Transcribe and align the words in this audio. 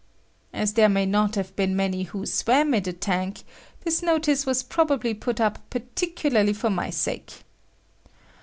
As 0.51 0.73
there 0.73 0.89
may 0.89 1.05
not 1.05 1.35
have 1.35 1.55
been 1.55 1.75
many 1.75 2.01
who 2.05 2.25
swam 2.25 2.73
in 2.73 2.81
the 2.81 2.91
tank, 2.91 3.43
this 3.83 4.01
notice 4.01 4.47
was 4.47 4.63
probably 4.63 5.13
put 5.13 5.39
up 5.39 5.59
particularly 5.69 6.53
for 6.53 6.71
my 6.71 6.89
sake. 6.89 7.43